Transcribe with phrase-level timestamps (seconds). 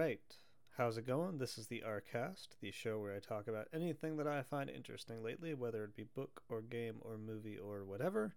[0.00, 0.38] right.
[0.78, 1.36] How's it going?
[1.36, 5.22] This is the Rcast, the show where I talk about anything that I find interesting
[5.22, 8.34] lately, whether it be book or game or movie or whatever.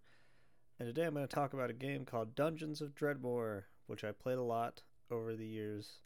[0.78, 4.12] And today I'm going to talk about a game called Dungeons of Dredmor, which I
[4.12, 6.00] played a lot over the years.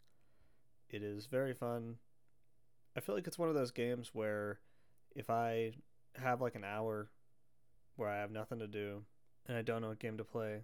[0.89, 1.95] It is very fun.
[2.95, 4.61] I feel like it's one of those games where
[5.13, 5.73] if I
[6.15, 7.11] have like an hour
[7.97, 9.03] where I have nothing to do
[9.45, 10.61] and I don't know what game to play,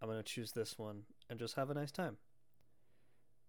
[0.00, 2.18] I'm going to choose this one and just have a nice time.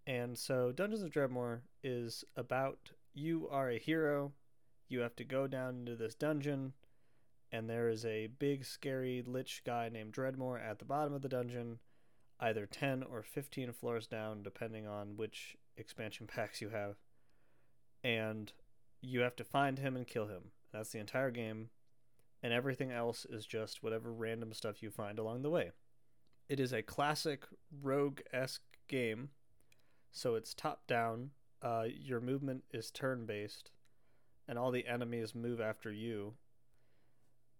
[0.07, 4.33] And so Dungeons of Dredmor is about you are a hero,
[4.87, 6.73] you have to go down into this dungeon,
[7.51, 11.29] and there is a big scary lich guy named Dredmor at the bottom of the
[11.29, 11.79] dungeon,
[12.39, 16.95] either 10 or 15 floors down depending on which expansion packs you have.
[18.03, 18.51] And
[19.01, 20.51] you have to find him and kill him.
[20.73, 21.69] That's the entire game,
[22.41, 25.71] and everything else is just whatever random stuff you find along the way.
[26.49, 27.45] It is a classic
[27.81, 29.29] rogue esque game
[30.11, 31.31] so it's top down.
[31.61, 33.71] Uh, your movement is turn based,
[34.47, 36.33] and all the enemies move after you.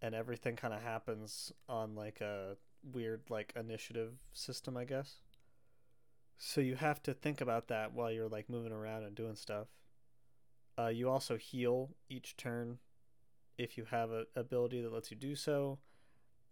[0.01, 5.17] And everything kind of happens on like a weird like initiative system, I guess.
[6.37, 9.67] So you have to think about that while you're like moving around and doing stuff.
[10.77, 12.79] Uh, you also heal each turn
[13.57, 15.77] if you have an ability that lets you do so.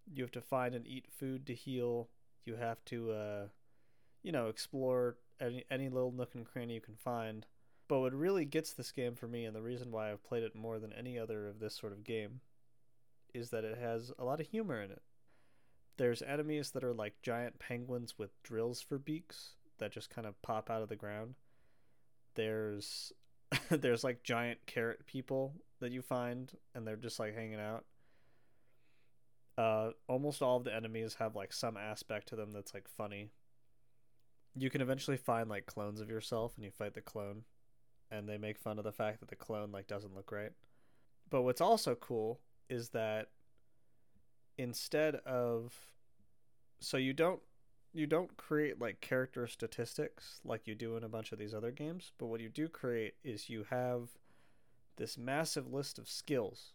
[0.05, 2.09] You have to find and eat food to heal.
[2.45, 3.47] You have to, uh,
[4.21, 7.45] you know, explore any any little nook and cranny you can find.
[7.87, 10.55] But what really gets this game for me, and the reason why I've played it
[10.55, 12.41] more than any other of this sort of game,
[13.33, 15.01] is that it has a lot of humor in it.
[15.97, 20.39] There's enemies that are like giant penguins with drills for beaks that just kind of
[20.41, 21.35] pop out of the ground.
[22.35, 23.11] There's
[23.69, 27.85] there's like giant carrot people that you find and they're just like hanging out.
[29.57, 33.31] Uh, almost all of the enemies have like some aspect to them that's like funny
[34.55, 37.43] you can eventually find like clones of yourself and you fight the clone
[38.11, 40.51] and they make fun of the fact that the clone like doesn't look right.
[41.29, 43.27] But what's also cool is that
[44.57, 45.73] instead of
[46.79, 47.41] so you don't
[47.93, 51.71] you don't create like character statistics like you do in a bunch of these other
[51.71, 54.09] games, but what you do create is you have
[54.97, 56.73] this massive list of skills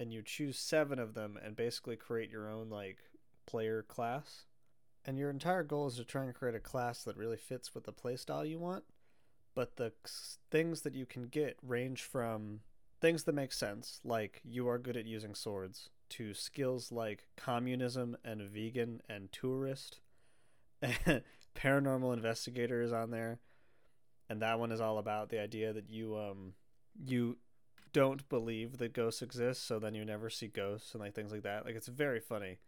[0.00, 2.98] and you choose 7 of them and basically create your own like
[3.46, 4.46] player class
[5.08, 7.84] and your entire goal is to try and create a class that really fits with
[7.84, 8.84] the playstyle you want.
[9.54, 9.94] But the
[10.50, 12.60] things that you can get range from
[13.00, 18.18] things that make sense, like you are good at using swords, to skills like communism
[18.22, 20.00] and vegan and tourist.
[21.56, 23.40] Paranormal investigator is on there,
[24.28, 26.52] and that one is all about the idea that you um
[27.02, 27.38] you
[27.94, 31.44] don't believe that ghosts exist, so then you never see ghosts and like things like
[31.44, 31.64] that.
[31.64, 32.58] Like it's very funny.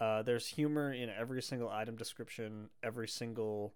[0.00, 3.74] Uh, there's humor in every single item description, every single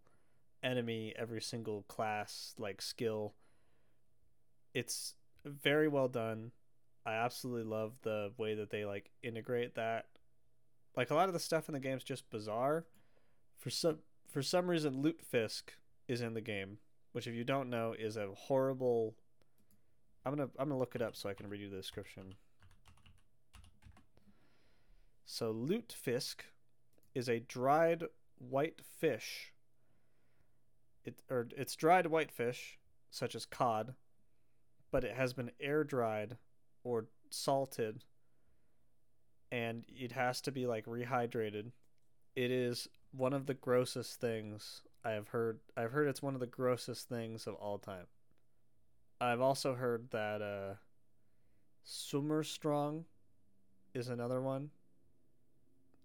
[0.62, 3.34] enemy, every single class, like skill.
[4.72, 5.14] It's
[5.44, 6.52] very well done.
[7.04, 10.06] I absolutely love the way that they like integrate that.
[10.96, 12.86] Like a lot of the stuff in the game is just bizarre.
[13.58, 15.74] For some for some reason, Lutefisk
[16.08, 16.78] is in the game,
[17.12, 19.14] which if you don't know is a horrible.
[20.24, 22.36] I'm gonna I'm gonna look it up so I can read you the description.
[25.24, 26.42] So lutefisk
[27.14, 28.04] is a dried
[28.38, 29.52] white fish.
[31.04, 32.78] It or it's dried white fish,
[33.10, 33.94] such as cod,
[34.90, 36.36] but it has been air dried
[36.82, 38.04] or salted
[39.50, 41.72] and it has to be like rehydrated.
[42.34, 45.60] It is one of the grossest things I have heard.
[45.76, 48.06] I've heard it's one of the grossest things of all time.
[49.20, 50.74] I've also heard that uh
[51.84, 53.04] Strong
[53.94, 54.70] is another one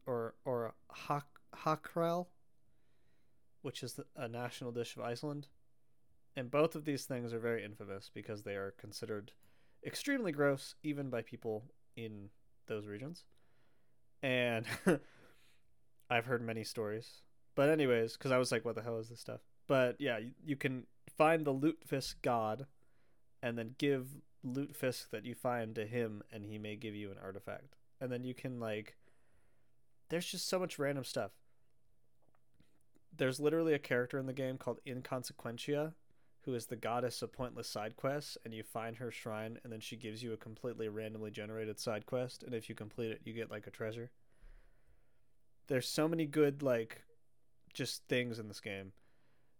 [0.10, 2.28] or or hak, hakrel,
[3.62, 5.48] which is a national dish of Iceland.
[6.36, 9.32] And both of these things are very infamous because they are considered
[9.86, 11.66] extremely gross even by people
[11.96, 12.30] in
[12.68, 13.26] those regions.
[14.24, 14.66] And
[16.10, 17.22] I've heard many stories.
[17.56, 19.42] But anyways, because I was like, what the hell is this stuff?
[19.68, 20.86] But yeah, you, you can
[21.18, 22.66] find the Lutefisk god
[23.44, 24.08] and then give
[24.46, 27.76] Lutefisk that you find to him and he may give you an artifact.
[28.00, 28.96] And then you can like
[30.10, 31.32] there's just so much random stuff.
[33.16, 35.94] There's literally a character in the game called Inconsequentia,
[36.44, 39.80] who is the goddess of pointless side quests, and you find her shrine, and then
[39.80, 43.34] she gives you a completely randomly generated side quest, and if you complete it, you
[43.34, 44.10] get like a treasure.
[45.68, 47.04] There's so many good like
[47.74, 48.94] just things in this game.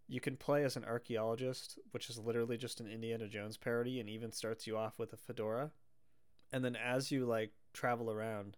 [0.08, 4.08] You can play as an archaeologist, which is literally just an Indiana Jones parody, and
[4.08, 5.70] even starts you off with a fedora.
[6.52, 8.56] And then as you like travel around,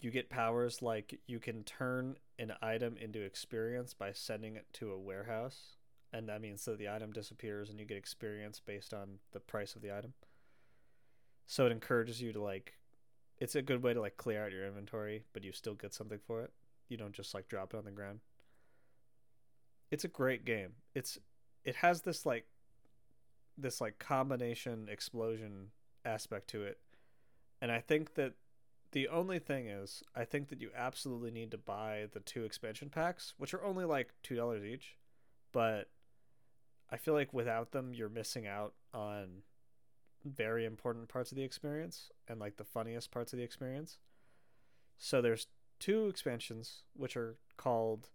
[0.00, 4.92] you get powers like you can turn an item into experience by sending it to
[4.92, 5.78] a warehouse
[6.12, 9.74] and that means that the item disappears and you get experience based on the price
[9.74, 10.14] of the item.
[11.46, 12.74] So it encourages you to like
[13.38, 16.18] it's a good way to like clear out your inventory, but you still get something
[16.26, 16.52] for it.
[16.88, 18.20] You don't just like drop it on the ground.
[19.90, 20.72] It's a great game.
[20.94, 21.18] It's
[21.64, 22.46] it has this like
[23.56, 25.68] this like combination explosion
[26.04, 26.78] aspect to it.
[27.60, 28.34] And I think that
[28.92, 32.88] the only thing is I think that you absolutely need to buy the two expansion
[32.88, 34.96] packs, which are only like $2 each,
[35.52, 35.88] but
[36.90, 39.42] I feel like without them you're missing out on
[40.24, 43.98] very important parts of the experience and like the funniest parts of the experience.
[44.96, 45.48] So there's
[45.78, 48.08] two expansions which are called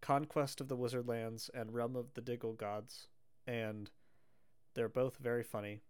[0.00, 3.08] Conquest of the Wizard Lands and Realm of the Diggle Gods
[3.46, 3.90] and
[4.74, 5.82] they're both very funny.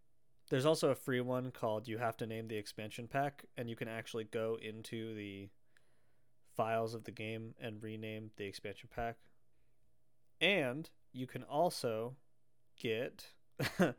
[0.51, 3.77] There's also a free one called You Have to Name the Expansion Pack and you
[3.77, 5.49] can actually go into the
[6.57, 9.17] files of the game and rename the expansion pack.
[10.41, 12.17] And you can also
[12.77, 13.25] get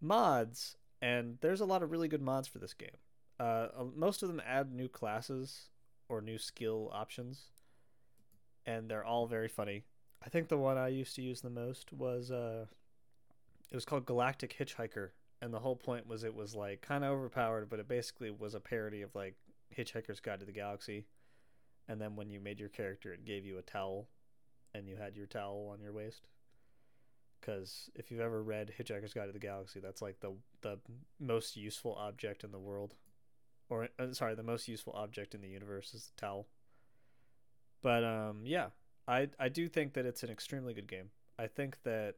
[0.00, 2.96] mods and there's a lot of really good mods for this game.
[3.38, 5.68] Uh, most of them add new classes
[6.08, 7.50] or new skill options,
[8.64, 9.84] and they're all very funny.
[10.24, 12.66] I think the one I used to use the most was uh,
[13.70, 15.10] it was called Galactic Hitchhiker,
[15.46, 18.54] and the whole point was it was like kind of overpowered, but it basically was
[18.54, 19.36] a parody of like
[19.76, 21.06] Hitchhiker's Guide to the Galaxy.
[21.88, 24.08] And then when you made your character, it gave you a towel,
[24.74, 26.26] and you had your towel on your waist
[27.40, 30.32] because if you've ever read Hitchhiker's Guide to the Galaxy, that's like the
[30.62, 30.78] the
[31.20, 32.94] most useful object in the world,
[33.68, 36.48] or uh, sorry, the most useful object in the universe is the towel.
[37.82, 38.68] But um, yeah,
[39.06, 41.10] I I do think that it's an extremely good game.
[41.38, 42.16] I think that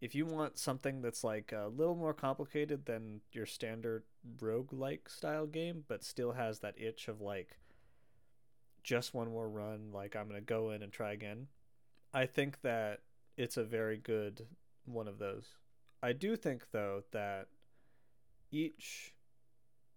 [0.00, 4.04] if you want something that's like a little more complicated than your standard
[4.40, 7.58] rogue-like style game, but still has that itch of like
[8.82, 11.48] just one more run, like I'm gonna go in and try again.
[12.12, 13.00] I think that
[13.36, 14.46] it's a very good
[14.84, 15.56] one of those.
[16.02, 17.48] I do think though that
[18.50, 19.12] each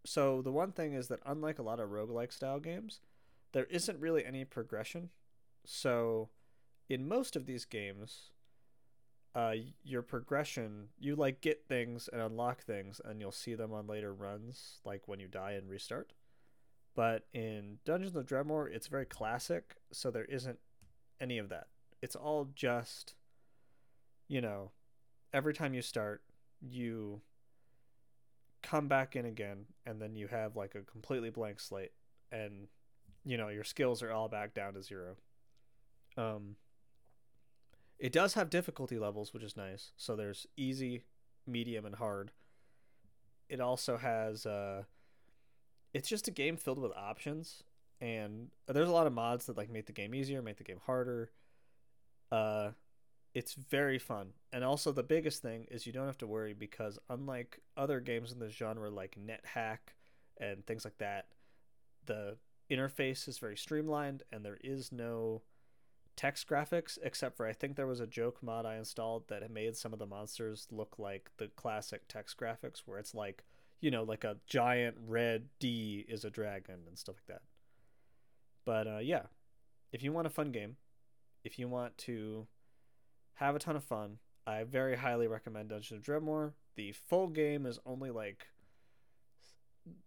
[0.06, 3.02] so the one thing is that unlike a lot of roguelike style games,
[3.52, 5.10] there isn't really any progression.
[5.66, 6.30] So
[6.88, 8.32] in most of these games,
[9.36, 9.54] uh,
[9.84, 14.14] your progression, you like get things and unlock things, and you'll see them on later
[14.14, 16.14] runs, like when you die and restart.
[16.96, 20.60] But in Dungeons of Dredmor, it's very classic, so there isn't
[21.22, 21.68] any of that.
[22.02, 23.14] It's all just
[24.30, 24.72] you know,
[25.34, 26.22] every time you start,
[26.62, 27.20] you
[28.62, 31.92] come back in again and then you have like a completely blank slate
[32.32, 32.68] and
[33.26, 35.16] you know, your skills are all back down to zero.
[36.18, 36.56] Um
[38.00, 39.92] it does have difficulty levels, which is nice.
[39.98, 41.04] So there's easy,
[41.46, 42.32] medium and hard.
[43.50, 44.84] It also has uh
[45.94, 47.64] it's just a game filled with options
[48.00, 50.80] and there's a lot of mods that like make the game easier, make the game
[50.86, 51.32] harder.
[52.32, 52.72] Uh
[53.34, 54.30] it's very fun.
[54.52, 58.32] And also the biggest thing is you don't have to worry because unlike other games
[58.32, 59.78] in the genre like NetHack
[60.38, 61.28] and things like that,
[62.06, 62.38] the
[62.72, 65.42] interface is very streamlined and there is no
[66.20, 69.78] text graphics except for I think there was a joke mod I installed that made
[69.78, 73.46] some of the monsters look like the classic text graphics where it's like,
[73.80, 77.42] you know, like a giant red D is a dragon and stuff like that.
[78.66, 79.28] But uh, yeah,
[79.94, 80.76] if you want a fun game,
[81.46, 82.48] if you want to
[83.36, 84.18] have a ton of fun.
[84.46, 86.52] I very highly recommend Dungeon of Dredmor.
[86.76, 88.48] The full game is only like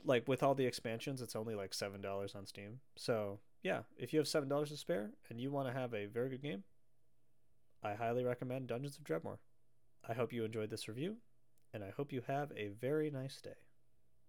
[0.04, 2.80] like with all the expansions, it's only like seven dollars on Steam.
[2.96, 6.06] So yeah, if you have seven dollars to spare and you want to have a
[6.06, 6.64] very good game,
[7.82, 9.38] I highly recommend Dungeons of Dredmor.
[10.08, 11.16] I hope you enjoyed this review,
[11.72, 13.61] and I hope you have a very nice day.